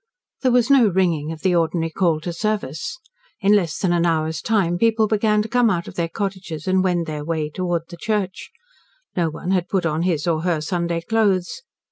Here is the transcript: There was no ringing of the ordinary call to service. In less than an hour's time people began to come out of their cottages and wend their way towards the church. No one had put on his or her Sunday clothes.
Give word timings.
There 0.41 0.51
was 0.51 0.71
no 0.71 0.87
ringing 0.87 1.31
of 1.31 1.41
the 1.43 1.53
ordinary 1.53 1.91
call 1.91 2.19
to 2.21 2.33
service. 2.33 2.97
In 3.39 3.53
less 3.53 3.77
than 3.77 3.93
an 3.93 4.03
hour's 4.03 4.41
time 4.41 4.79
people 4.79 5.05
began 5.07 5.43
to 5.43 5.47
come 5.47 5.69
out 5.69 5.87
of 5.87 5.93
their 5.93 6.09
cottages 6.09 6.65
and 6.65 6.83
wend 6.83 7.05
their 7.05 7.23
way 7.23 7.51
towards 7.51 7.85
the 7.89 7.97
church. 7.97 8.49
No 9.15 9.29
one 9.29 9.51
had 9.51 9.69
put 9.69 9.85
on 9.85 10.01
his 10.01 10.25
or 10.25 10.41
her 10.41 10.59
Sunday 10.59 11.01
clothes. 11.01 11.61